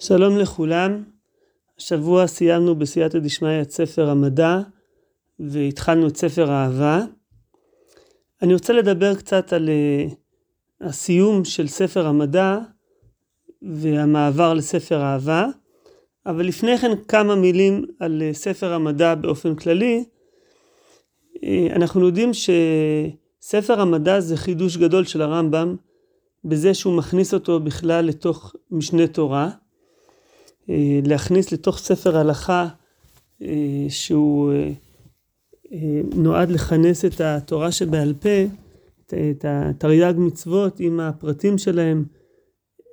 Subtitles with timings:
[0.00, 1.02] שלום לכולם,
[1.78, 4.58] השבוע סיימנו בסייעתא דשמיא את ספר המדע
[5.38, 7.00] והתחלנו את ספר האהבה.
[8.42, 10.14] אני רוצה לדבר קצת על uh,
[10.80, 12.58] הסיום של ספר המדע
[13.62, 15.46] והמעבר לספר האהבה,
[16.26, 20.04] אבל לפני כן כמה מילים על uh, ספר המדע באופן כללי.
[21.36, 21.38] Uh,
[21.76, 25.76] אנחנו יודעים שספר המדע זה חידוש גדול של הרמב"ם
[26.44, 29.50] בזה שהוא מכניס אותו בכלל לתוך משנה תורה.
[30.70, 32.68] אה, להכניס לתוך ספר הלכה
[33.42, 34.52] אה, שהוא
[35.72, 38.44] אה, נועד לכנס את התורה שבעל פה,
[39.06, 42.04] את התרי"ג מצוות עם הפרטים שלהם,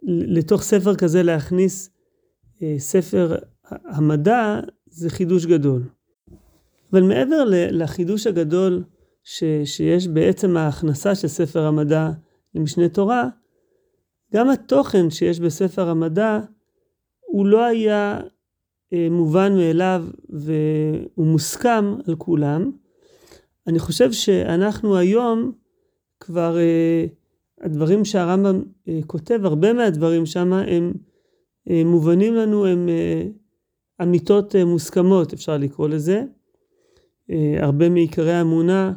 [0.07, 1.89] לתוך ספר כזה להכניס
[2.77, 3.35] ספר
[3.85, 5.83] המדע זה חידוש גדול.
[6.91, 8.83] אבל מעבר לחידוש הגדול
[9.23, 12.09] ש, שיש בעצם ההכנסה של ספר המדע
[12.55, 13.29] למשנה תורה,
[14.33, 16.39] גם התוכן שיש בספר המדע
[17.35, 18.19] הוא לא היה
[18.93, 22.71] אה, מובן מאליו והוא מוסכם על כולם.
[23.67, 25.51] אני חושב שאנחנו היום
[26.19, 27.05] כבר, אה,
[27.61, 30.93] הדברים שהרמב"ם אה, כותב, הרבה מהדברים שם הם
[31.85, 32.89] מובנים לנו, הם
[34.01, 36.23] אמיתות מוסכמות, אפשר לקרוא לזה.
[37.59, 38.93] הרבה מעיקרי האמונה,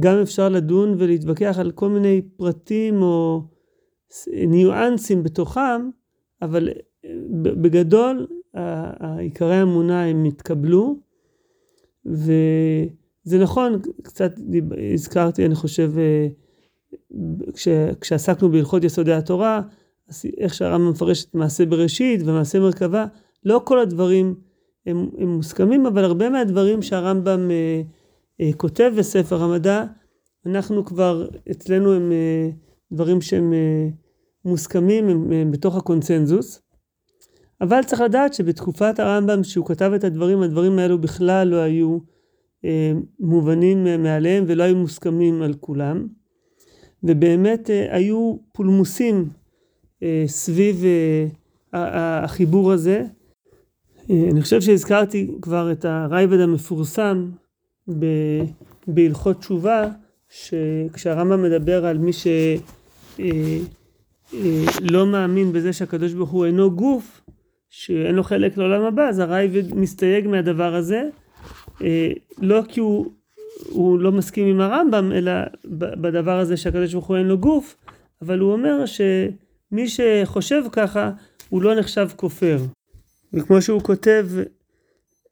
[0.00, 3.42] גם אפשר לדון ולהתווכח על כל מיני פרטים או
[4.46, 5.90] ניואנסים בתוכם,
[6.42, 6.68] אבל
[7.42, 8.26] בגדול,
[9.18, 10.96] עיקרי האמונה הם התקבלו,
[12.06, 14.32] וזה נכון, קצת
[14.94, 16.28] הזכרתי, אני חושב, אה,
[17.54, 17.68] כש,
[18.00, 19.62] כשעסקנו בהלכות יסודי התורה,
[20.38, 23.06] איך שהרמב"ם מפרש את מעשה בראשית ומעשה מרכבה,
[23.44, 24.34] לא כל הדברים
[24.86, 27.82] הם, הם מוסכמים, אבל הרבה מהדברים שהרמב"ם אה,
[28.40, 29.84] אה, כותב בספר המדע,
[30.46, 32.50] אנחנו כבר, אצלנו הם אה,
[32.92, 33.88] דברים שהם אה,
[34.44, 36.62] מוסכמים, הם, הם בתוך הקונצנזוס.
[37.60, 41.98] אבל צריך לדעת שבתקופת הרמב"ם, שהוא כתב את הדברים, הדברים האלו בכלל לא היו
[42.64, 46.06] אה, מובנים מעליהם ולא היו מוסכמים על כולם.
[47.02, 49.28] ובאמת אה, היו פולמוסים
[50.02, 51.26] אה, סביב אה,
[52.24, 53.04] החיבור הזה.
[54.10, 57.30] אה, אני חושב שהזכרתי כבר את הרייבד המפורסם
[57.98, 58.06] ב,
[58.86, 59.88] בהלכות תשובה,
[60.28, 62.30] שכשהרמב"ם מדבר על מי שלא
[63.20, 67.19] אה, אה, מאמין בזה שהקדוש ברוך הוא אינו גוף,
[67.70, 71.02] שאין לו חלק לעולם הבא, אז הרייבד מסתייג מהדבר הזה,
[71.82, 73.12] אה, לא כי הוא,
[73.68, 75.32] הוא לא מסכים עם הרמב"ם, אלא
[75.74, 77.76] בדבר הזה שהקדוש ברוך הוא אין לו גוף,
[78.22, 81.10] אבל הוא אומר שמי שחושב ככה,
[81.48, 82.58] הוא לא נחשב כופר.
[83.32, 84.28] וכמו שהוא כותב,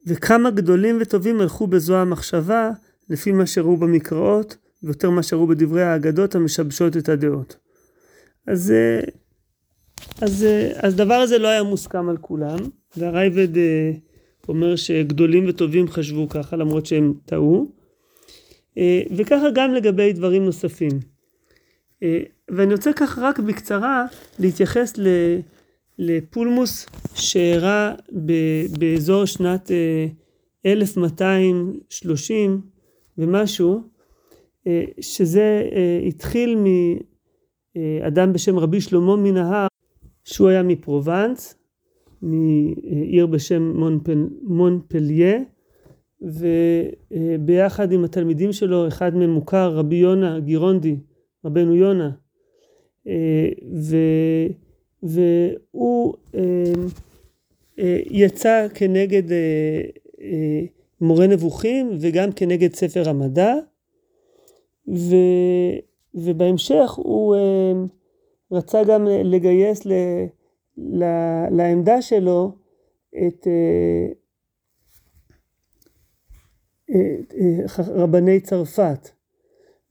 [0.06, 2.70] וכמה גדולים וטובים הלכו בזו המחשבה,
[3.10, 7.56] לפי מה שראו במקראות, ויותר מה שראו בדברי האגדות המשבשות את הדעות.
[8.46, 9.00] אז אה,
[10.20, 12.58] אז, אה, אז דבר הזה לא היה מוסכם על כולם,
[12.96, 13.92] והרייבד אה,
[14.48, 17.66] אומר שגדולים וטובים חשבו ככה, למרות שהם טעו,
[18.78, 21.18] אה, וככה גם לגבי דברים נוספים.
[22.50, 24.06] ואני רוצה ככה רק בקצרה
[24.38, 24.94] להתייחס
[25.98, 27.94] לפולמוס שאירע
[28.78, 29.70] באזור שנת
[30.66, 32.60] 1230
[33.18, 33.82] ומשהו,
[35.00, 35.62] שזה
[36.08, 36.58] התחיל
[37.74, 39.66] מאדם בשם רבי שלמה מנהר,
[40.32, 41.54] שהוא היה מפרובנס,
[42.22, 45.38] מעיר בשם מונפל, מונפליה,
[46.20, 50.96] וביחד עם התלמידים שלו, אחד מהם מוכר, רבי יונה גירונדי,
[51.44, 52.10] רבנו יונה,
[53.74, 53.96] ו,
[55.02, 56.14] והוא
[58.10, 59.22] יצא כנגד
[61.00, 63.54] מורה נבוכים וגם כנגד ספר המדע,
[64.88, 65.16] ו,
[66.14, 67.36] ובהמשך הוא
[68.52, 69.92] רצה גם לגייס ל,
[70.76, 71.04] ל,
[71.50, 72.56] לעמדה שלו
[73.26, 74.12] את, אה,
[76.90, 79.08] אה, רבני צרפת.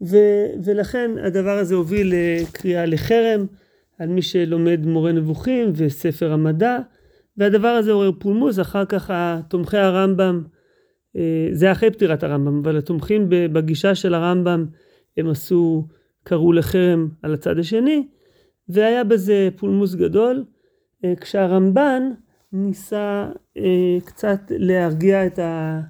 [0.01, 0.17] ו,
[0.63, 3.45] ולכן הדבר הזה הוביל לקריאה לחרם
[3.99, 6.77] על מי שלומד מורה נבוכים וספר המדע,
[7.37, 9.11] והדבר הזה עורר פולמוס, אחר כך
[9.49, 10.43] תומכי הרמב"ם,
[11.15, 14.65] אה, זה אחרי פטירת הרמב"ם, אבל התומכים בגישה של הרמב"ם
[15.17, 15.87] הם עשו,
[16.23, 18.07] קראו לחרם על הצד השני,
[18.69, 20.45] והיה בזה פולמוס גדול,
[21.05, 22.11] אה, כשהרמב"ן
[22.53, 25.81] ניסה אה, קצת להרגיע את, ה,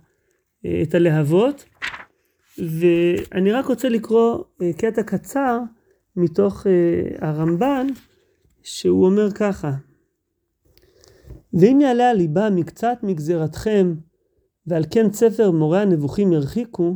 [0.66, 1.66] אה, את הלהבות,
[2.58, 4.44] ואני רק רוצה לקרוא
[4.78, 5.60] קטע קצר
[6.16, 6.68] מתוך
[7.20, 7.88] הרמב"ן,
[8.64, 9.72] שהוא אומר ככה:
[11.54, 13.94] ואם יעלה על ליבה מקצת מגזרתכם,
[14.68, 16.96] ועל כן ספר מורה הנבוכים ירחיקו,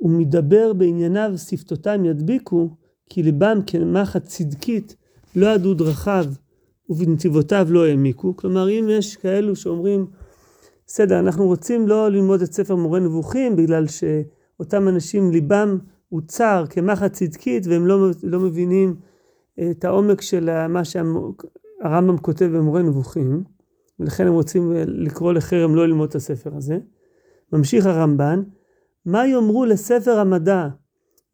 [0.00, 2.76] ומדבר בענייניו שפתותם ידביקו,
[3.08, 4.96] כי ליבם כמחט צדקית
[5.36, 6.24] לא ידעו דרכיו,
[6.88, 8.36] ובנתיבותיו לא העמיקו.
[8.36, 10.06] כלומר, אם יש כאלו שאומרים,
[10.86, 16.64] בסדר, אנחנו רוצים לא ללמוד את ספר מורה נבוכים, בגלל שאותם אנשים ליבם הוא צר
[16.70, 18.96] כמחט צדקית, והם לא, לא מבינים
[19.70, 23.44] את העומק של מה שהרמב"ם כותב במורה נבוכים,
[24.00, 26.78] ולכן הם רוצים לקרוא לחרם לא ללמוד את הספר הזה.
[27.52, 28.42] ממשיך הרמב"ן,
[29.04, 30.68] מה יאמרו לספר המדע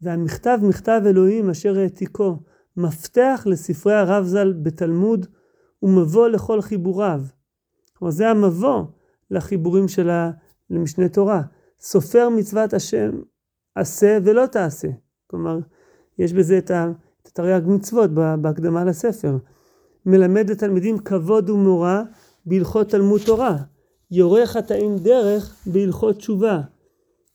[0.02, 2.36] והמכתב מכתב אלוהים אשר העתיקו,
[2.76, 5.26] מפתח לספרי הרב ז"ל בתלמוד
[5.82, 7.22] ומבוא לכל חיבוריו.
[7.98, 8.84] כלומר זה המבוא
[9.30, 10.10] לחיבורים של
[10.70, 11.42] למשנה תורה.
[11.80, 13.10] סופר מצוות השם
[13.74, 14.88] עשה ולא תעשה.
[15.26, 15.58] כלומר,
[16.18, 16.70] יש בזה את
[17.26, 18.10] התרי"ג מצוות
[18.40, 19.36] בהקדמה לספר.
[20.06, 22.02] מלמד לתלמידים כבוד ומורא
[22.46, 23.56] בהלכות תלמוד תורה.
[24.10, 26.60] יורה חטאים דרך בהלכות תשובה.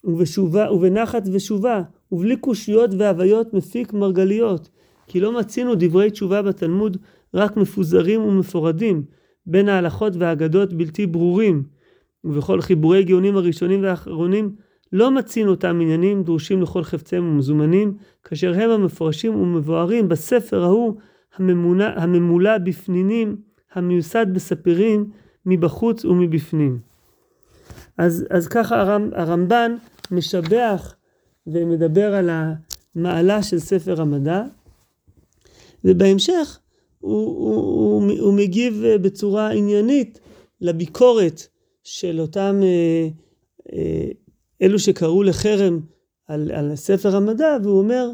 [0.03, 1.81] ובשובה, ובנחת ושובה,
[2.11, 4.69] ובלי קושיות והוויות מפיק מרגליות.
[5.07, 6.97] כי לא מצינו דברי תשובה בתלמוד
[7.33, 9.03] רק מפוזרים ומפורדים,
[9.45, 11.63] בין ההלכות והאגדות בלתי ברורים.
[12.23, 14.55] ובכל חיבורי גאונים הראשונים והאחרונים
[14.93, 17.93] לא מצינו אותם עניינים דרושים לכל חפציהם ומזומנים,
[18.23, 20.95] כאשר הם המפורשים ומבוארים בספר ההוא
[21.35, 23.35] הממונה, הממולא בפנינים,
[23.73, 25.09] המיוסד בספירים
[25.45, 26.79] מבחוץ ומבפנים.
[27.97, 29.75] אז, אז ככה הרמ, הרמב"ן
[30.11, 30.95] משבח
[31.47, 34.43] ומדבר על המעלה של ספר המדע,
[35.85, 36.59] ובהמשך
[36.99, 40.19] הוא, הוא, הוא, הוא מגיב בצורה עניינית
[40.61, 41.47] לביקורת
[41.83, 43.07] של אותם אה,
[43.73, 44.09] אה,
[44.61, 45.79] אלו שקראו לחרם
[46.27, 48.09] על, על ספר המדע, והוא אומר,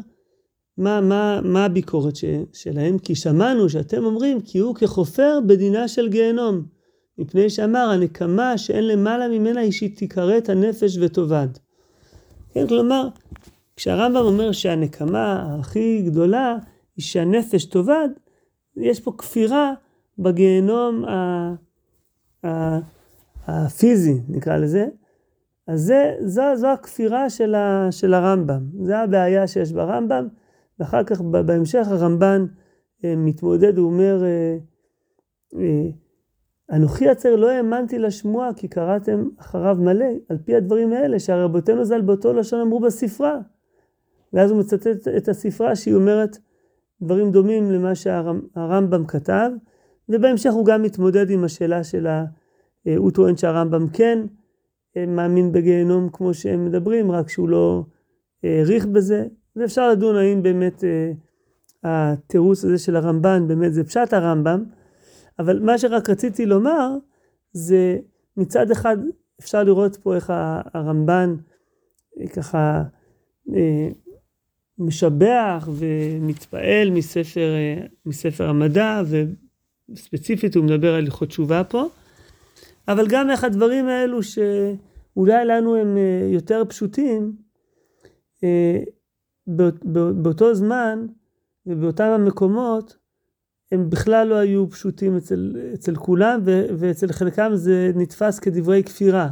[0.78, 2.98] מה, מה, מה הביקורת ש, שלהם?
[2.98, 6.62] כי שמענו שאתם אומרים כי הוא כחופר בדינה של גיהנום.
[7.18, 11.48] מפני שאמר הנקמה שאין למעלה ממנה היא שהיא תיכרת הנפש ותאבד.
[12.54, 13.08] כן, כלומר,
[13.76, 16.56] כשהרמב"ם אומר שהנקמה הכי גדולה
[16.96, 18.08] היא שהנפש תאבד,
[18.76, 19.72] יש פה כפירה
[20.18, 21.04] בגיהנום
[23.46, 24.86] הפיזי, נקרא לזה.
[25.66, 30.28] אז זה, זו, זו הכפירה של, ה, של הרמב"ם, זה הבעיה שיש ברמב"ם,
[30.78, 32.46] ואחר כך בהמשך הרמב"ן
[33.04, 34.56] אה, מתמודד, הוא אומר, אה,
[35.60, 35.90] אה,
[36.72, 42.00] אנוכי עצר לא האמנתי לשמוע כי קראתם אחריו מלא, על פי הדברים האלה שהרבותינו ז"ל
[42.00, 43.38] באותו לשון אמרו בספרה.
[44.32, 46.38] ואז הוא מצטט את הספרה שהיא אומרת
[47.02, 49.50] דברים דומים למה שהרמב"ם כתב,
[50.08, 52.24] ובהמשך הוא גם מתמודד עם השאלה של ה...
[52.86, 54.18] אה, הוא טוען שהרמב"ם כן
[54.96, 57.84] אה, מאמין בגיהנום כמו שהם מדברים, רק שהוא לא
[58.42, 59.26] העריך בזה,
[59.56, 61.12] ואפשר לדון האם באמת אה,
[61.84, 64.64] התירוץ הזה של הרמב"ן באמת זה פשט הרמב"ם,
[65.38, 66.96] אבל מה שרק רציתי לומר,
[67.52, 67.98] זה
[68.36, 68.96] מצד אחד
[69.40, 70.32] אפשר לראות פה איך
[70.74, 71.36] הרמב"ן
[72.20, 72.82] אה, ככה
[73.54, 73.88] אה,
[74.78, 79.02] משבח ומתפעל מספר, אה, מספר המדע,
[79.90, 81.88] וספציפית הוא מדבר על הלכות תשובה פה,
[82.88, 85.96] אבל גם איך הדברים האלו שאולי לנו הם
[86.32, 87.32] יותר פשוטים,
[90.22, 91.06] באותו זמן
[91.66, 92.96] ובאותם המקומות,
[93.74, 99.30] הם בכלל לא היו פשוטים אצל, אצל כולם, ו, ואצל חלקם זה נתפס כדברי כפירה.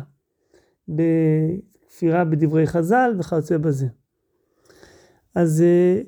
[0.88, 3.86] בכפירה בדברי חז"ל וכיוצא בזה.
[5.34, 6.00] אז אה,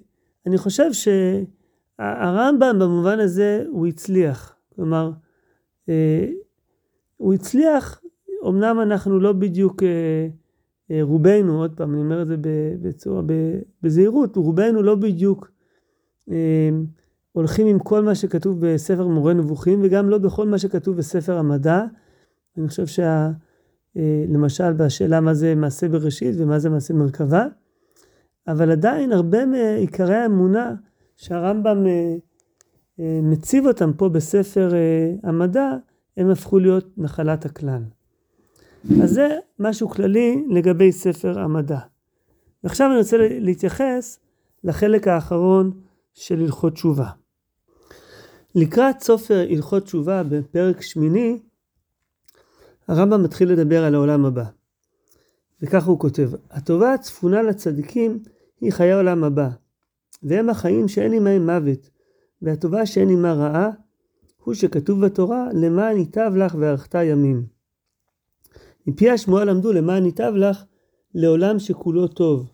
[0.46, 4.56] אני חושב שהרמב"ם במובן הזה הוא הצליח.
[4.74, 5.10] כלומר,
[5.88, 6.28] אה,
[7.16, 8.00] הוא הצליח,
[8.48, 12.36] אמנם אנחנו לא בדיוק, אה, רובנו, עוד פעם, אני אומר את זה
[12.82, 13.22] בצורה,
[13.82, 15.50] בזהירות, רובנו לא בדיוק
[17.34, 21.84] הולכים עם כל מה שכתוב בספר מורה נבוכים, וגם לא בכל מה שכתוב בספר המדע.
[22.58, 23.30] אני חושב שה...
[23.96, 27.46] אה, למשל בשאלה מה זה מעשה בראשית ומה זה מעשה מרכבה,
[28.48, 30.74] אבל עדיין הרבה מעיקרי האמונה
[31.16, 32.14] שהרמב"ם אה,
[33.00, 34.72] אה, מציב אותם פה בספר
[35.22, 35.70] המדע,
[36.16, 37.82] הם הפכו להיות נחלת הכלל.
[39.02, 41.78] אז זה משהו כללי לגבי ספר המדע.
[42.64, 44.18] ועכשיו אני רוצה להתייחס
[44.64, 45.70] לחלק האחרון
[46.14, 47.23] של הלכות תשובה.
[48.54, 51.38] לקראת סופר הלכות תשובה בפרק שמיני,
[52.88, 54.44] הרמב"ם מתחיל לדבר על העולם הבא.
[55.62, 58.22] וככה הוא כותב, הטובה הצפונה לצדיקים
[58.60, 59.48] היא חיי העולם הבא,
[60.22, 61.90] והם החיים שאין עמהם מוות,
[62.42, 63.70] והטובה שאין עמה רעה,
[64.44, 67.46] הוא שכתוב בתורה, למען ייטב לך וארכת ימים.
[68.86, 70.64] מפי השמועה למדו למען ייטב לך
[71.14, 72.52] לעולם שכולו טוב,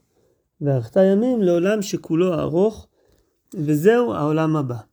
[0.61, 2.87] וארכת ימים לעולם שכולו ארוך,
[3.55, 4.90] וזהו העולם הבא.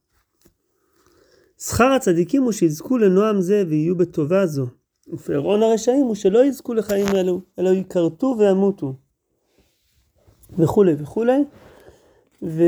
[1.59, 4.65] שכר הצדיקים הוא שיזכו לנועם זה ויהיו בטובה זו.
[5.13, 8.93] ופרעון הרשעים הוא שלא יזכו לחיים אלו, אלא ייכרתו וימותו.
[10.57, 11.43] וכולי וכולי.
[12.43, 12.63] ו...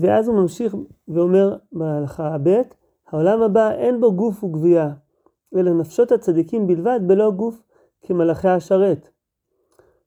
[0.00, 0.74] ואז הוא ממשיך
[1.08, 2.60] ואומר בהלכה ב',
[3.08, 4.90] העולם הבא אין בו גוף וגבייה,
[5.56, 7.62] אלא נפשות הצדיקים בלבד בלא גוף
[8.02, 9.08] כמלאכי השרת.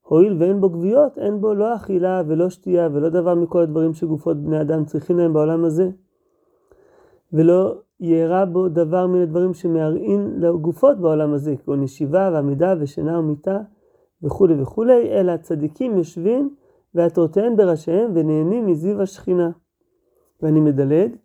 [0.02, 4.38] הואיל ואין בו גוויות, אין בו לא אכילה ולא שתייה ולא דבר מכל הדברים שגופות
[4.38, 5.90] בני אדם צריכים להם בעולם הזה.
[7.34, 13.60] ולא יארע בו דבר מן הדברים שמערעין לגופות בעולם הזה, כגון ישיבה ועמידה ושינה ומיטה
[14.24, 16.56] וכולי וכולי, אלא הצדיקים יושבים
[16.96, 19.52] ועטרותיהם בראשיהם ונהנים מזיו השכינה.
[20.42, 21.16] ואני מדלג,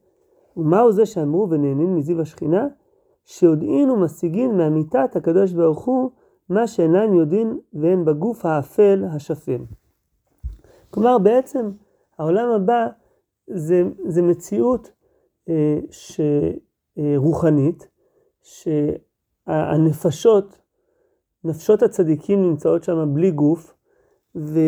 [0.56, 2.66] ומהו זה שאמרו ונהנים מזיו השכינה?
[3.24, 6.10] שיודעין ומשיגין מאמיתת הקדוש ברוך הוא
[6.48, 9.58] מה שאינם יודעים ואין בגוף האפל השפל.
[10.90, 11.70] כלומר בעצם
[12.18, 12.86] העולם הבא
[13.46, 14.90] זה, זה מציאות
[15.90, 16.20] ש,
[16.98, 17.88] אה, רוחנית,
[19.46, 20.58] שהנפשות,
[21.44, 23.74] נפשות הצדיקים נמצאות שם בלי גוף,
[24.36, 24.60] ו,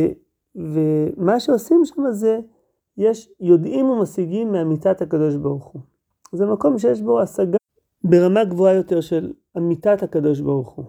[0.55, 2.41] ומה שעושים שם זה,
[2.97, 5.83] יש יודעים ומשיגים מאמיתת הקדוש ברוך הוא.
[6.33, 7.57] זה מקום שיש בו השגה
[8.05, 10.85] ברמה גבוהה יותר של אמיתת הקדוש ברוך הוא.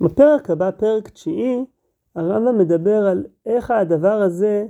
[0.00, 1.64] בפרק הבא, פרק תשיעי,
[2.14, 4.66] הרמב"ם מדבר על איך הדבר הזה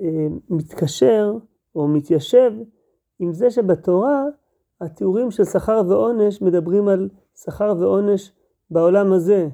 [0.00, 1.32] אה, מתקשר
[1.74, 2.52] או מתיישב
[3.18, 4.24] עם זה שבתורה
[4.80, 8.32] התיאורים של שכר ועונש מדברים על שכר ועונש
[8.70, 9.48] בעולם הזה.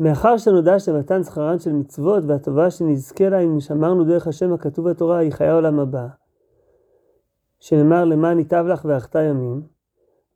[0.00, 5.18] מאחר שנודע שמתן שכרן של מצוות והטובה שנזכה לה אם שמרנו דרך השם הכתוב בתורה
[5.18, 6.06] היא חיי העולם הבא.
[7.60, 9.62] שנאמר למען ייטב לך ואחתה ימים,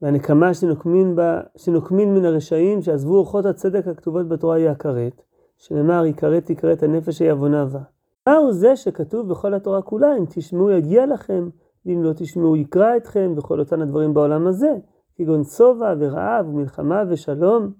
[0.03, 5.23] והנקמה שנוקמין, בה, שנוקמין מן הרשעים שעזבו אורחות הצדק הכתובות בתורה היא הכרת,
[5.57, 7.81] שנאמר יכרת תכרת הנפש היבונה בה.
[8.29, 11.49] מהו זה שכתוב בכל התורה כולה אם תשמעו יגיע לכם
[11.89, 14.77] ואם לא תשמעו יקרא אתכם וכל אותן הדברים בעולם הזה,
[15.17, 17.73] כגון שובע ורעב ומלחמה ושלום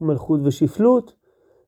[0.00, 1.14] ומלכות ושפלות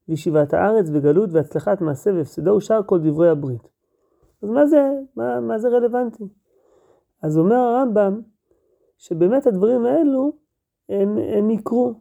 [0.08, 3.68] וישיבת הארץ וגלות והצלחת מעשה והפסדו ושאר כל דברי הברית.
[4.42, 6.24] אז מה זה, מה, מה זה רלוונטי?
[7.22, 8.20] אז אומר הרמב"ם
[8.98, 10.32] שבאמת הדברים האלו
[10.88, 11.94] הם, הם יקרו.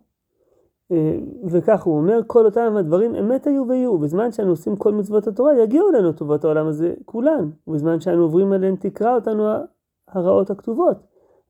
[0.91, 1.17] אה,
[1.47, 5.63] וכך הוא אומר, כל אותם הדברים אמת היו ויהיו, בזמן שאנו עושים כל מצוות התורה,
[5.63, 9.47] יגיעו אלינו טובות העולם הזה כולן, ובזמן שאנו עוברים עליהן תקרא אותנו
[10.07, 10.97] הרעות הכתובות.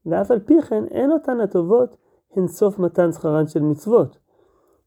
[0.05, 1.98] ואף על פי כן, אין אותן הטובות
[2.36, 4.17] הן סוף מתן שכרן של מצוות,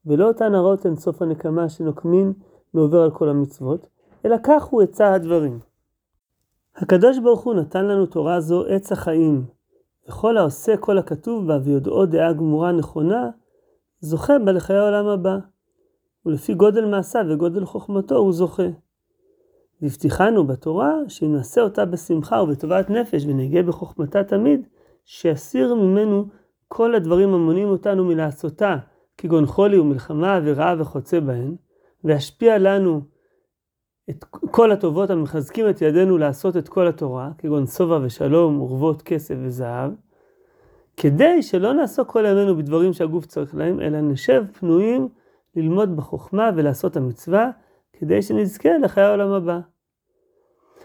[0.06, 2.32] ולא אותן הרעות הן סוף הנקמה שנוקמין
[2.74, 3.86] מעובר על כל המצוות,
[4.24, 5.58] אלא כך הוא עצה הדברים.
[6.76, 9.44] הקדוש ברוך הוא נתן לנו תורה זו עץ החיים,
[10.08, 13.30] וכל העושה כל הכתוב בה ויודעו דעה גמורה נכונה,
[14.04, 15.38] זוכה בה לחיי העולם הבא.
[16.26, 18.68] ולפי גודל מעשה וגודל חוכמתו הוא זוכה.
[19.82, 24.66] והבטיחנו בתורה שאם נעשה אותה בשמחה ובטובת נפש ונגיע בחוכמתה תמיד,
[25.04, 26.26] שיסיר ממנו
[26.68, 28.76] כל הדברים המונים אותנו מלעשותה,
[29.18, 31.56] כגון חולי ומלחמה ורעה וחוצה בהן,
[32.04, 33.00] וישפיע לנו
[34.10, 39.34] את כל הטובות המחזקים את ידינו לעשות את כל התורה, כגון שובע ושלום, ורבות כסף
[39.42, 39.90] וזהב,
[40.96, 45.08] כדי שלא נעסוק כל ימינו בדברים שהגוף צריך להם, אלא נשב פנויים
[45.56, 47.50] ללמוד בחוכמה ולעשות המצווה,
[47.92, 49.60] כדי שנזכה לחיי העולם הבא.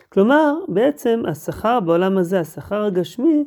[0.09, 3.45] כלומר, בעצם השכר בעולם הזה, השכר הגשמי,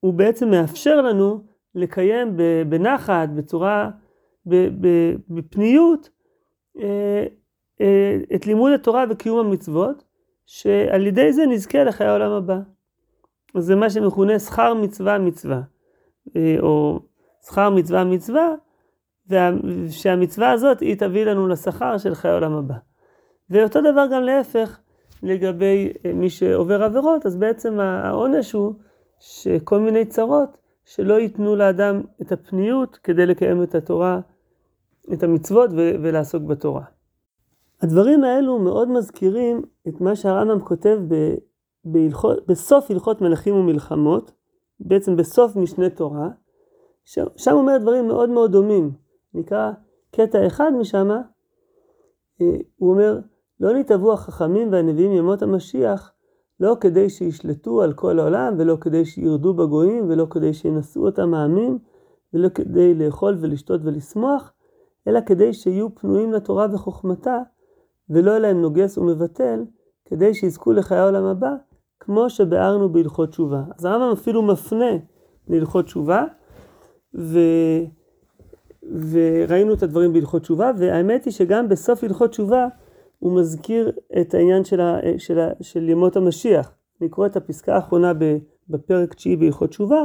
[0.00, 1.40] הוא בעצם מאפשר לנו
[1.74, 2.36] לקיים
[2.68, 3.90] בנחת, בצורה,
[5.28, 6.08] בפניות,
[6.78, 7.26] אה,
[7.80, 10.04] אה, את לימוד התורה וקיום המצוות,
[10.46, 12.58] שעל ידי זה נזכה לחיי העולם הבא.
[13.56, 15.60] זה מה שמכונה שכר מצווה מצווה,
[16.60, 17.00] או
[17.46, 18.54] שכר מצווה מצווה,
[19.28, 22.74] ושהמצווה הזאת היא תביא לנו לשכר של חיי העולם הבא.
[23.50, 24.78] ואותו דבר גם להפך,
[25.22, 28.74] לגבי אה, מי שעובר עבירות, אז בעצם העונש הוא
[29.18, 34.20] שכל מיני צרות שלא ייתנו לאדם את הפניות כדי לקיים את התורה,
[35.12, 36.84] את המצוות ולעסוק בתורה.
[37.82, 41.34] הדברים האלו מאוד מזכירים את מה שהרמב"ם כותב ב,
[41.84, 44.32] בהלכות, בסוף הלכות מלכים ומלחמות,
[44.80, 46.28] בעצם בסוף משנה תורה,
[47.04, 48.90] שם אומר דברים מאוד מאוד דומים.
[49.34, 49.72] נקרא
[50.10, 51.10] קטע אחד משם,
[52.40, 53.18] אה, הוא אומר,
[53.60, 56.12] לא נתעבו החכמים והנביאים ימות המשיח,
[56.60, 61.78] לא כדי שישלטו על כל העולם, ולא כדי שירדו בגויים, ולא כדי שינשאו אותם העמים,
[62.34, 64.52] ולא כדי לאכול ולשתות ולשמוח,
[65.08, 67.38] אלא כדי שיהיו פנויים לתורה וחוכמתה,
[68.10, 69.64] ולא להם נוגס ומבטל,
[70.04, 71.54] כדי שיזכו לחיי העולם הבא,
[72.04, 73.62] כמו שביארנו בהלכות תשובה.
[73.78, 74.96] אז הרמב"ם אפילו מפנה
[75.48, 76.24] להלכות תשובה,
[77.14, 77.38] ו...
[79.10, 82.66] וראינו את הדברים בהלכות תשובה, והאמת היא שגם בסוף הלכות תשובה
[83.18, 84.98] הוא מזכיר את העניין של, ה...
[85.18, 85.50] של, ה...
[85.60, 86.72] של ימות המשיח.
[87.10, 88.12] קורא את הפסקה האחרונה
[88.68, 90.02] בפרק תשיעי בהלכות תשובה,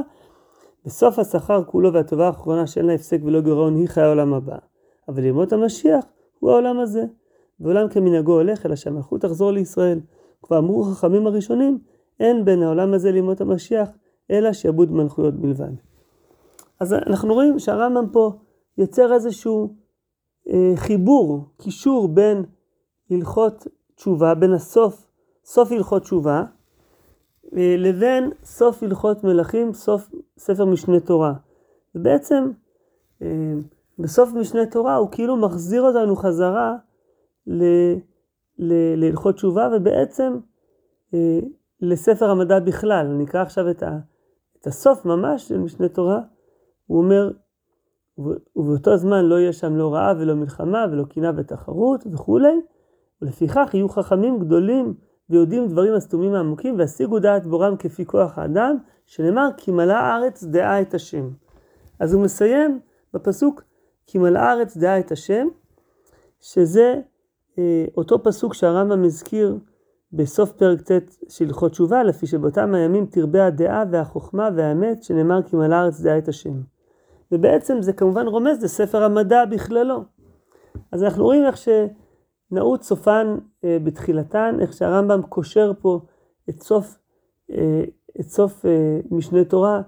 [0.85, 4.57] בסוף השכר כולו והטובה האחרונה שאין לה הפסק ולא גירעון היא חיי העולם הבא.
[5.07, 6.05] אבל ימות המשיח
[6.39, 7.03] הוא העולם הזה.
[7.59, 9.99] ועולם כמנהגו הולך, אלא שהמלכות תחזור לישראל.
[10.43, 11.79] כבר אמרו חכמים הראשונים,
[12.19, 13.89] אין בין העולם הזה לימות המשיח,
[14.31, 15.71] אלא שעבוד מלכויות בלבד.
[16.79, 18.31] אז אנחנו רואים שהרמב"ם פה
[18.77, 19.75] יוצר איזשהו
[20.49, 22.45] אה, חיבור, קישור בין
[23.11, 25.05] הלכות תשובה, בין הסוף,
[25.45, 26.43] סוף הלכות תשובה,
[27.57, 31.33] אה, לבין סוף הלכות מלכים, סוף ספר משנה תורה.
[31.95, 32.51] ובעצם
[33.21, 33.53] אה,
[33.99, 36.75] בסוף משנה תורה הוא כאילו מחזיר אותנו חזרה
[38.57, 40.37] להלכות תשובה ובעצם
[41.13, 41.39] אה,
[41.81, 43.07] לספר המדע בכלל.
[43.15, 43.97] אני אקרא עכשיו את, ה,
[44.59, 46.19] את הסוף ממש של משנה תורה.
[46.87, 47.31] הוא אומר,
[48.55, 52.61] ובאותו זמן לא יהיה שם לא רעה ולא מלחמה ולא קינה ותחרות וכולי,
[53.21, 54.93] ולפיכך יהיו חכמים גדולים
[55.29, 60.81] ויודעים דברים הסתומים העמוקים והשיגו דעת בורם כפי כוח האדם, שנאמר כי מלאה הארץ דעה
[60.81, 61.29] את השם.
[61.99, 62.79] אז הוא מסיים
[63.13, 63.63] בפסוק
[64.07, 65.47] כי מלאה הארץ דעה את השם,
[66.41, 67.01] שזה
[67.57, 69.57] אה, אותו פסוק שהרמב"ם הזכיר
[70.13, 70.91] בסוף פרק ט'
[71.29, 76.17] של הלכות תשובה, לפי שבאותם הימים תרבה הדעה והחוכמה והאמת, שנאמר כי מלאה הארץ דעה
[76.17, 76.61] את השם.
[77.31, 80.03] ובעצם זה כמובן רומז לספר המדע בכללו.
[80.91, 85.99] אז אנחנו רואים איך שנעוץ סופן אה, בתחילתן, איך שהרמב"ם קושר פה
[86.49, 86.97] את סוף,
[87.51, 87.83] אה,
[88.19, 89.81] את סוף אה, משנה תורה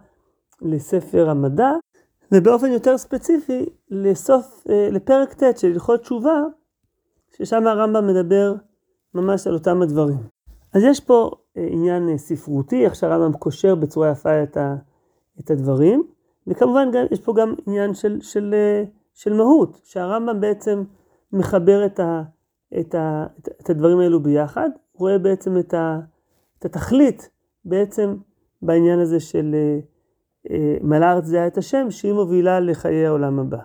[0.62, 1.72] לספר המדע,
[2.32, 6.44] ובאופן יותר ספציפי לסוף, אה, לפרק ט' של הלכות תשובה,
[7.38, 8.54] ששם הרמב"ם מדבר
[9.15, 10.18] ממש על אותם הדברים.
[10.74, 14.75] אז יש פה אה, עניין אה, ספרותי, איך שהרמב"ם קושר בצורה יפה את, ה,
[15.39, 16.03] את הדברים,
[16.48, 18.56] וכמובן גם, יש פה גם עניין של, של,
[19.13, 20.84] של מהות, שהרמב"ם בעצם
[21.34, 22.24] מחבר את, ה,
[22.80, 26.00] את, ה, את, את הדברים האלו ביחד, רואה בעצם את, ה,
[26.60, 27.30] את התכלית
[27.65, 28.15] בעצם
[28.62, 29.56] בעניין הזה של
[30.82, 33.60] מלא הארץ דעה את השם, שהיא מובילה לחיי העולם הבא.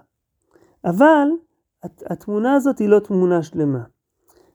[0.85, 1.29] אבל
[1.85, 3.85] התמונה הזאת היא לא תמונה שלמה.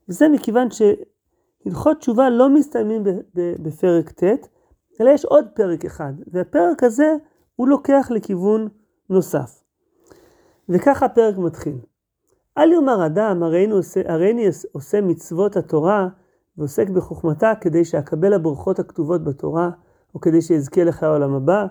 [0.10, 3.04] וזה מכיוון שהלכות תשובה לא מסתיימים
[3.36, 4.48] בפרק ט',
[5.02, 7.16] אלא יש עוד פרק אחד, והפרק הזה
[7.56, 8.68] הוא לוקח לכיוון
[9.10, 9.64] נוסף.
[10.70, 11.78] וככה הפרק מתחיל.
[12.58, 16.08] אל יאמר אדם, הריני עושה, הריני עושה מצוות התורה
[16.58, 19.70] ועוסק בחוכמתה כדי שאקבל הברכות הכתובות בתורה,
[20.16, 21.66] או כדי שאזכה לחיי העולם הבא,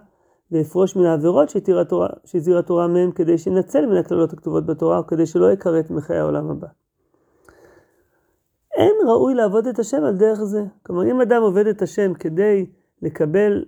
[0.53, 1.49] ואפרוש מן העבירות
[2.25, 6.51] שהזהירה התורה מהם כדי שנצל מן הקללות הכתובות בתורה או כדי שלא יכרת מחיי העולם
[6.51, 6.67] הבא.
[8.75, 10.65] אין ראוי לעבוד את השם על דרך זה.
[10.83, 12.67] כלומר, אם אדם עובד את השם כדי
[13.03, 13.65] לקבל,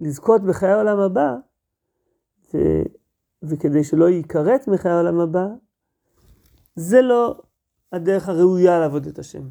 [0.00, 1.36] לזכות בחיי העולם הבא,
[2.54, 2.58] ו,
[3.42, 5.46] וכדי שלא ייכרת מחיי העולם הבא,
[6.76, 7.40] זה לא
[7.92, 9.42] הדרך הראויה לעבוד את השם.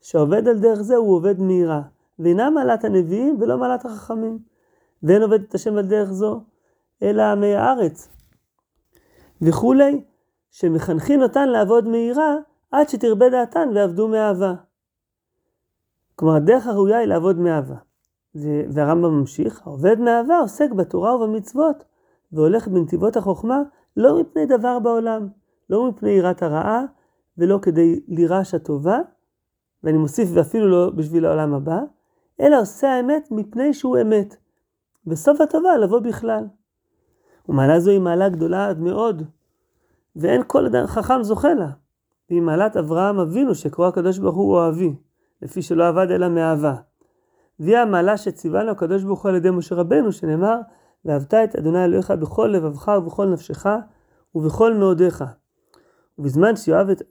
[0.00, 1.82] שעובד על דרך זה הוא עובד מהירה,
[2.18, 4.38] ואינה מעלת הנביאים ולא מעלת החכמים.
[5.02, 6.40] ואין עובד את השם על דרך זו,
[7.02, 8.08] אלא עמי הארץ.
[9.42, 10.04] וכולי,
[10.50, 12.36] שמחנכין אותן לעבוד מהירה,
[12.76, 14.54] עד שתרבה דעתן ועבדו מאהבה.
[16.16, 17.74] כלומר, הדרך הראויה היא לעבוד מאהבה.
[18.68, 21.84] והרמב"ם ממשיך, העובד מאהבה עוסק בתורה ובמצוות,
[22.32, 23.62] והולך בנתיבות החוכמה,
[23.96, 25.28] לא מפני דבר בעולם,
[25.70, 26.84] לא מפני יראת הרעה,
[27.38, 28.98] ולא כדי לירש הטובה,
[29.82, 31.80] ואני מוסיף ואפילו לא בשביל העולם הבא,
[32.40, 34.36] אלא עושה האמת מפני שהוא אמת.
[35.06, 36.44] וסוף הטובה לבוא בכלל.
[37.48, 39.22] ומעלה זו היא מעלה גדולה עד מאוד,
[40.16, 41.70] ואין כל אדם חכם זוכה לה.
[42.30, 44.94] והיא מעלת אברהם אבינו שקרוא הקדוש ברוך הוא אוהבי,
[45.42, 46.74] לפי שלא עבד אלא מאהבה.
[47.60, 50.56] והיא המעלה שציווה הקדוש ברוך הוא על ידי משה רבנו, שנאמר,
[51.04, 53.66] ואהבת את אדוני אלוהיך בכל לבבך ובכל נפשך
[54.34, 55.24] ובכל מאודיך.
[56.18, 57.02] ובזמן שיאהב את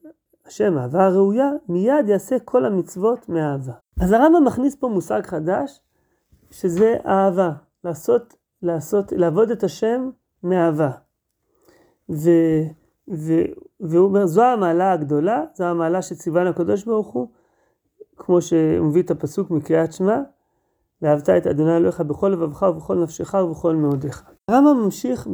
[0.45, 3.73] השם אהבה הראויה, מיד יעשה כל המצוות מאהבה.
[3.99, 5.79] אז הרמב"ם מכניס פה מושג חדש,
[6.51, 7.51] שזה אהבה.
[7.83, 10.09] לעשות, לעשות, לעבוד את השם
[10.43, 10.91] מאהבה.
[12.09, 12.29] ו,
[13.07, 17.27] והוא אומר, זו המעלה הגדולה, זו המעלה שציוונו הקדוש ברוך הוא,
[18.17, 20.21] כמו שהוא מביא את הפסוק מקריאת שמע,
[21.01, 24.23] ואהבת את אדוני אלוהיך בכל לבבך ובכל נפשך ובכל מאודיך.
[24.47, 25.27] הרמב"ם ממשיך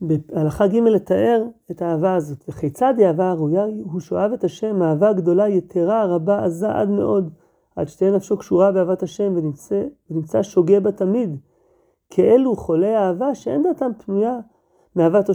[0.00, 3.64] בהלכה ג' לתאר את האהבה הזאת, וכיצד היא אהבה הראויה?
[3.84, 7.30] הוא שאוהב את השם אהבה גדולה, יתרה, רבה, עזה עד מאוד,
[7.76, 11.36] עד שתהיה נפשו קשורה באהבת השם ונמצא, ונמצא שוגה בה תמיד.
[12.10, 14.38] כאלו חולי אהבה שאין דעתם פנויה
[14.96, 15.28] מאהבת,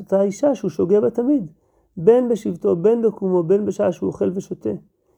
[0.00, 1.50] אותה, אישה שהוא שוגע בה תמיד,
[1.96, 4.70] בין בשבתו, בין בקומו, בין בשעה שהוא אוכל ושותה.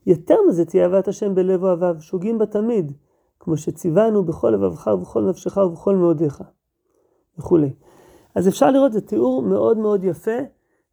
[0.06, 2.92] יותר מזה תהיה אהבת השם בלב אוהביו, שוגים בה תמיד,
[3.40, 6.42] כמו שציוונו בכל לבבך ובכל נפשך ובכל מאודיך,
[7.38, 7.72] וכולי.
[8.34, 10.38] אז אפשר לראות, זה תיאור מאוד מאוד יפה,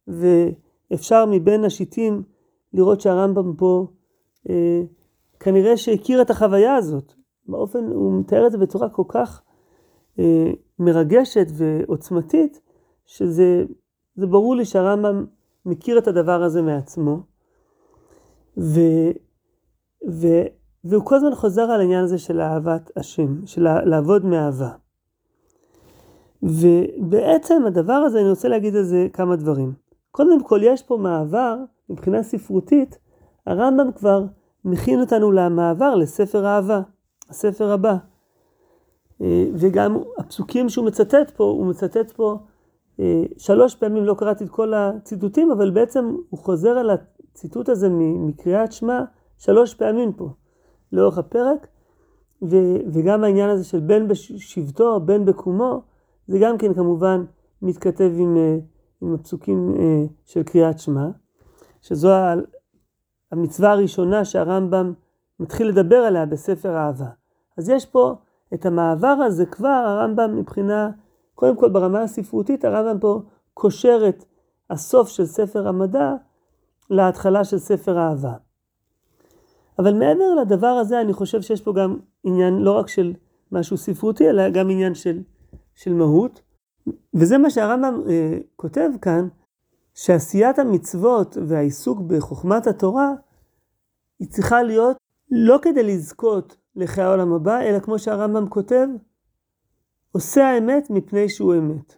[0.08, 2.22] ואפשר מבין השיטים
[2.72, 3.86] לראות שהרמב"ם פה
[4.50, 4.82] אה,
[5.40, 7.12] כנראה שהכיר את החוויה הזאת,
[7.46, 9.42] באופן, הוא מתאר את זה בצורה כל כך
[10.78, 12.60] מרגשת ועוצמתית,
[13.06, 13.64] שזה
[14.16, 15.24] ברור לי שהרמב"ם
[15.66, 17.20] מכיר את הדבר הזה מעצמו.
[18.58, 18.80] ו,
[20.08, 20.26] ו,
[20.84, 24.70] והוא כל הזמן חוזר על העניין הזה של אהבת השם, של לעבוד מאהבה.
[26.42, 29.72] ובעצם הדבר הזה, אני רוצה להגיד על זה כמה דברים.
[30.10, 31.56] קודם כל, יש פה מעבר,
[31.88, 32.98] מבחינה ספרותית,
[33.46, 34.24] הרמב"ם כבר
[34.64, 36.80] מכין אותנו למעבר לספר אהבה,
[37.28, 37.96] הספר הבא.
[39.20, 42.38] אה, וגם הפסוקים שהוא מצטט פה, הוא מצטט פה
[43.00, 47.88] אה, שלוש פעמים, לא קראתי את כל הציטוטים, אבל בעצם הוא חוזר על הציטוט הזה
[48.26, 49.02] מקריאת שמע
[49.38, 50.28] שלוש פעמים פה,
[50.92, 51.66] לאורך הפרק,
[52.42, 55.82] ו- וגם העניין הזה של בין בשבטו, בין בקומו,
[56.28, 57.24] זה גם כן כמובן
[57.62, 58.58] מתכתב עם, אה,
[59.02, 59.74] עם הפסוקים
[60.24, 61.08] של קריאת שמע,
[61.82, 62.08] שזו
[63.32, 64.92] המצווה הראשונה שהרמב"ם
[65.40, 67.08] מתחיל לדבר עליה בספר אהבה.
[67.58, 68.14] אז יש פה
[68.54, 70.90] את המעבר הזה כבר הרמב"ם מבחינה,
[71.34, 73.22] קודם כל ברמה הספרותית הרמב"ם פה
[73.54, 74.24] קושר את
[74.70, 76.14] הסוף של ספר המדע
[76.90, 78.34] להתחלה של ספר אהבה.
[79.78, 83.14] אבל מעבר לדבר הזה אני חושב שיש פה גם עניין לא רק של
[83.52, 85.22] משהו ספרותי אלא גם עניין של,
[85.74, 86.42] של מהות.
[87.14, 89.28] וזה מה שהרמב"ם אה, כותב כאן,
[89.94, 93.12] שעשיית המצוות והעיסוק בחוכמת התורה
[94.18, 94.96] היא צריכה להיות
[95.30, 98.86] לא כדי לזכות לחיי העולם הבא, אלא כמו שהרמב"ם כותב,
[100.12, 101.96] עושה האמת מפני שהוא אמת.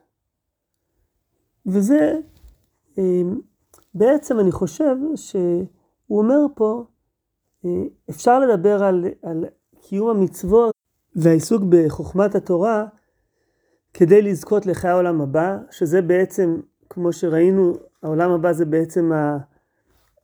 [1.66, 2.18] וזה
[2.98, 3.40] אמ,
[3.94, 5.66] בעצם אני חושב שהוא
[6.10, 6.84] אומר פה,
[7.64, 7.70] אה,
[8.10, 9.44] אפשר לדבר על, על
[9.80, 10.74] קיום המצוות
[11.16, 12.86] והעיסוק בחוכמת התורה
[13.94, 16.60] כדי לזכות לחיי העולם הבא, שזה בעצם,
[16.90, 19.10] כמו שראינו, העולם הבא זה בעצם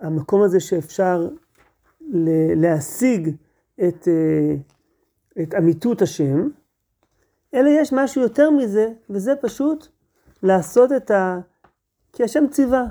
[0.00, 1.28] המקום הזה שאפשר
[2.56, 3.36] להשיג
[3.88, 4.54] את, אה,
[5.42, 6.48] את אמיתות השם,
[7.54, 9.86] אלא יש משהו יותר מזה, וזה פשוט
[10.42, 11.40] לעשות את ה...
[12.12, 12.84] כי השם ציווה,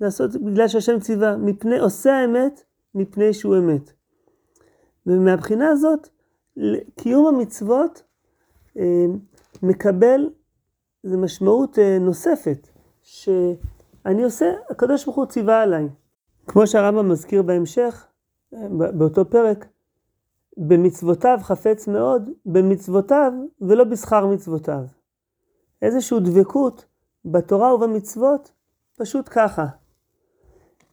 [0.00, 2.62] לעשות בגלל שהשם ציווה, מפני עושה האמת,
[2.94, 3.92] מפני שהוא אמת.
[5.06, 6.08] ומהבחינה הזאת,
[6.96, 8.02] קיום המצוות
[8.78, 9.04] אה,
[9.62, 10.30] מקבל,
[11.02, 12.68] זו משמעות אה, נוספת,
[13.02, 15.88] שאני עושה, הקדוש ברוך הוא ציווה עליי.
[16.46, 18.06] כמו שהרמב"ם מזכיר בהמשך,
[18.70, 19.66] באותו פרק,
[20.56, 24.84] במצוותיו חפץ מאוד, במצוותיו ולא בשכר מצוותיו.
[25.82, 26.84] איזושהי דבקות
[27.24, 28.52] בתורה ובמצוות,
[28.98, 29.66] פשוט ככה.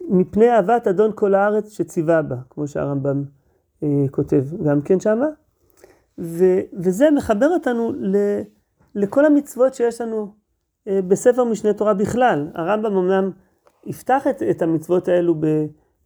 [0.10, 3.24] מפני אהבת אדון כל הארץ שציווה בה, כמו שהרמב"ם
[3.84, 5.28] אה, כותב גם כן שמה.
[6.20, 8.16] ו, וזה מחבר אותנו ל,
[8.96, 10.34] לכל המצוות שיש לנו
[10.88, 12.48] אה, בספר משנה תורה בכלל.
[12.54, 13.32] הרמב"ם אמנם
[13.86, 15.36] יפתח את, את המצוות האלו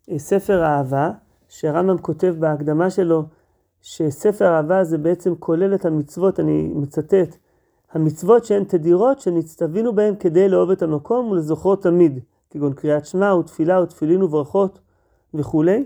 [0.09, 1.11] בספר האהבה,
[1.47, 3.23] שהרמב"ם כותב בהקדמה שלו,
[3.85, 7.37] שספר אהבה זה בעצם כולל את המצוות, אני מצטט,
[7.91, 12.19] המצוות שהן תדירות שנצטווינו בהן כדי לאהוב את המקום ולזוכרו תמיד,
[12.49, 14.79] כגון קריאת שמע ותפילה ותפילין וברכות
[15.33, 15.85] וכולי.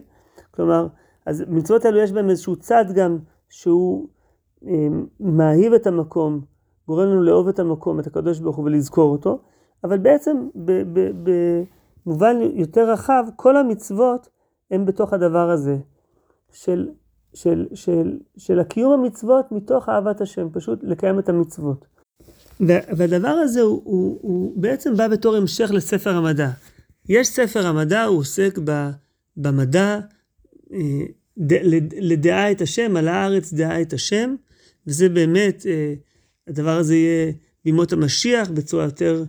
[0.52, 0.88] כלומר,
[1.26, 3.18] אז מצוות האלו יש בהן איזשהו צד גם
[3.50, 4.08] שהוא
[4.68, 4.88] אה,
[5.20, 6.42] מאהיב את המקום,
[6.88, 9.40] גורם לנו לאהוב את המקום, את הקדוש ברוך הוא ולזכור אותו,
[9.84, 10.48] אבל בעצם
[12.06, 14.30] במובן יותר רחב, כל המצוות
[14.72, 15.78] הם בתוך הדבר הזה
[16.52, 16.90] של,
[17.34, 21.86] של, של, של הקיום המצוות מתוך אהבת השם, פשוט לקיים את המצוות.
[22.60, 26.50] והדבר הזה הוא, הוא, הוא בעצם בא בתור המשך לספר המדע.
[27.10, 28.90] יש ספר המדע, הוא עוסק ב,
[29.38, 30.00] במדע,
[30.74, 30.80] אה,
[31.40, 31.54] ד,
[32.02, 34.36] לדעה את השם, על הארץ דעה את השם,
[34.88, 35.94] וזה באמת, אה,
[36.48, 37.32] הדבר הזה יהיה
[37.66, 39.24] בימות המשיח בצורה יותר,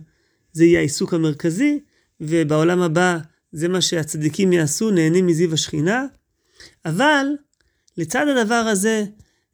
[0.53, 1.79] זה יהיה העיסוק המרכזי,
[2.21, 3.17] ובעולם הבא
[3.51, 6.05] זה מה שהצדיקים יעשו, נהנים מזיו השכינה.
[6.85, 7.25] אבל
[7.97, 9.05] לצד הדבר הזה,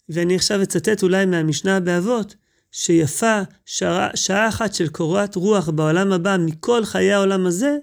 [0.10, 2.36] ואני עכשיו אצטט אולי מהמשנה באבות,
[2.72, 7.78] שיפה שעה, שעה אחת של קורת רוח בעולם הבא מכל חיי העולם הזה,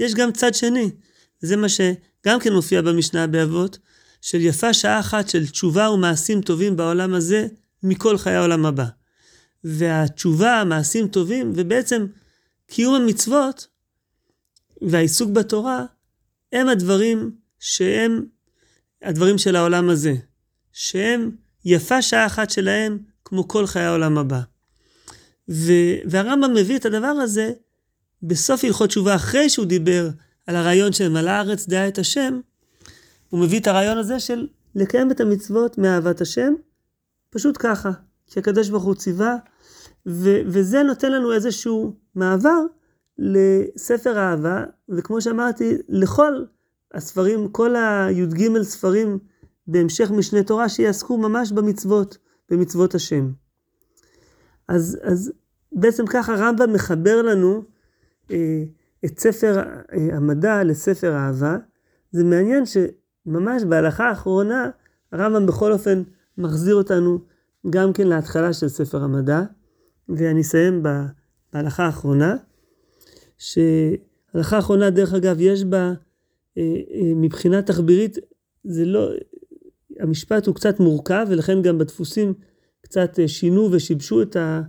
[0.00, 0.90] יש גם צד שני.
[1.40, 3.78] זה מה שגם כן מופיע במשנה באבות,
[4.20, 7.46] של יפה שעה אחת של תשובה ומעשים טובים בעולם הזה
[7.82, 8.86] מכל חיי העולם הבא.
[9.64, 12.06] והתשובה, מעשים טובים, ובעצם
[12.66, 13.66] קיום המצוות,
[14.82, 15.84] והעיסוק בתורה
[16.52, 18.24] הם הדברים שהם
[19.02, 20.14] הדברים של העולם הזה,
[20.72, 21.30] שהם
[21.64, 24.40] יפה שעה אחת שלהם כמו כל חיי העולם הבא.
[25.48, 27.52] ו- והרמב"ם מביא את הדבר הזה
[28.22, 30.08] בסוף הלכות תשובה, אחרי שהוא דיבר
[30.46, 32.40] על הרעיון של מלא הארץ דעה את השם,
[33.28, 36.52] הוא מביא את הרעיון הזה של לקיים את המצוות מאהבת השם,
[37.30, 37.90] פשוט ככה,
[38.26, 39.36] כי הקדוש ברוך הוא ציווה,
[40.06, 42.60] ו- וזה נותן לנו איזשהו מעבר
[43.18, 46.44] לספר אהבה, וכמו שאמרתי, לכל
[46.94, 49.18] הספרים, כל הי"ג ספרים
[49.66, 52.18] בהמשך משנה תורה שיעסקו ממש במצוות,
[52.50, 53.30] במצוות השם.
[54.68, 55.32] אז, אז
[55.72, 57.62] בעצם ככה רמב"ם מחבר לנו
[58.30, 58.62] אה,
[59.04, 61.56] את ספר אה, המדע לספר אהבה.
[62.12, 64.70] זה מעניין שממש בהלכה האחרונה
[65.12, 66.02] הרמב"ם בכל אופן
[66.38, 67.18] מחזיר אותנו
[67.70, 69.42] גם כן להתחלה של ספר המדע,
[70.08, 70.82] ואני אסיים
[71.52, 72.36] בהלכה האחרונה,
[73.38, 75.92] שהלכה האחרונה דרך אגב יש בה
[77.16, 78.18] מבחינה תחבירית
[78.64, 79.10] זה לא,
[80.00, 82.34] המשפט הוא קצת מורכב ולכן גם בדפוסים
[82.80, 84.62] קצת אה, שינו ושיבשו את, ה,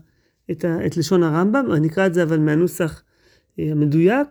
[0.52, 3.04] את, ה, את לשון הרמב"ם, אני אקרא את זה אבל מהנוסח
[3.58, 4.28] המדויק.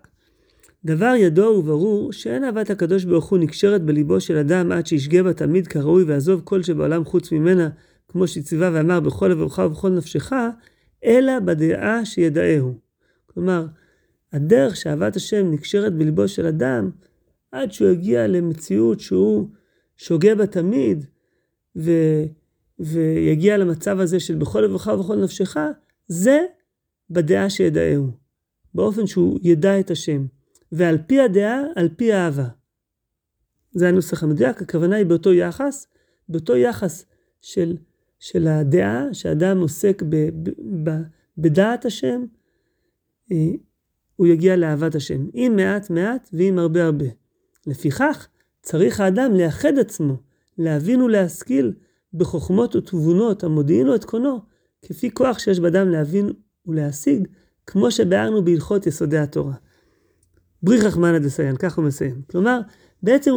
[0.84, 5.32] דבר ידוע וברור שאין אהבת הקדוש ברוך הוא נקשרת בליבו של אדם עד שישגה בה
[5.32, 7.68] תמיד כראוי ועזוב כל שבעולם חוץ ממנה,
[8.08, 10.32] כמו שציווה ואמר בכל לבבך ובכל נפשך,
[11.04, 12.74] אלא בדעה שידעהו.
[13.26, 13.66] כלומר,
[14.32, 16.90] הדרך שאהבת השם נקשרת בליבו של אדם,
[17.52, 19.48] עד שהוא יגיע למציאות שהוא
[19.96, 21.04] שוגה בה תמיד,
[21.76, 21.90] ו,
[22.78, 25.56] ויגיע למצב הזה של בכל לבבך ובכל נפשך,
[26.08, 26.40] זה
[27.10, 28.10] בדעה שידעהו.
[28.74, 30.26] באופן שהוא ידע את השם.
[30.72, 32.48] ועל פי הדעה, על פי האהבה.
[33.72, 35.86] זה הנוסח המדויק, הכוונה היא באותו יחס,
[36.28, 37.04] באותו יחס
[37.40, 37.76] של,
[38.18, 40.50] של הדעה, שאדם עוסק ב, ב,
[40.84, 40.90] ב,
[41.38, 42.24] בדעת השם,
[43.32, 43.36] אה,
[44.16, 47.19] הוא יגיע לאהבת השם, אם מעט מעט ואם הרבה הרבה.
[47.66, 48.28] לפיכך,
[48.62, 50.16] צריך האדם לאחד עצמו,
[50.58, 51.72] להבין ולהשכיל
[52.14, 54.40] בחוכמות ותבונות המודיעין לו את קונו,
[54.82, 56.32] כפי כוח שיש באדם להבין
[56.66, 57.28] ולהשיג,
[57.66, 59.54] כמו שביארנו בהלכות יסודי התורה.
[60.62, 62.22] בריך רחמנא דסיין, כך הוא מסיים.
[62.30, 62.60] כלומר,
[63.02, 63.30] בעצם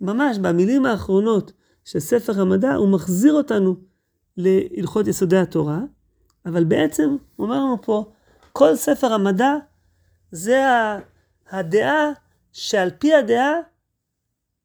[0.00, 1.52] ממש במילים האחרונות
[1.84, 3.76] של ספר המדע, הוא מחזיר אותנו
[4.36, 5.80] להלכות יסודי התורה,
[6.46, 8.12] אבל בעצם, הוא אומר לנו פה,
[8.52, 9.54] כל ספר המדע
[10.32, 10.62] זה
[11.50, 12.12] הדעה
[12.52, 13.52] שעל פי הדעה,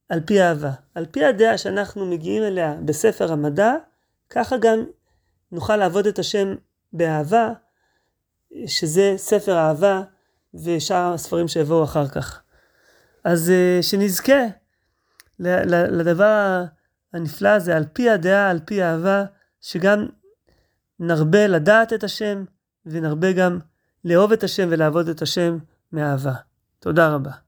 [0.09, 0.71] על פי אהבה.
[0.95, 3.73] על פי הדעה שאנחנו מגיעים אליה בספר המדע,
[4.29, 4.83] ככה גם
[5.51, 6.55] נוכל לעבוד את השם
[6.93, 7.53] באהבה,
[8.67, 10.01] שזה ספר אהבה
[10.53, 12.41] ושאר הספרים שיבואו אחר כך.
[13.23, 14.41] אז אה, שנזכה
[15.39, 16.63] לדבר
[17.13, 19.25] הנפלא הזה, על פי הדעה, על פי אהבה,
[19.61, 20.07] שגם
[20.99, 22.43] נרבה לדעת את השם,
[22.85, 23.59] ונרבה גם
[24.05, 25.57] לאהוב את השם ולעבוד את השם
[25.91, 26.33] מאהבה.
[26.79, 27.42] תודה רבה.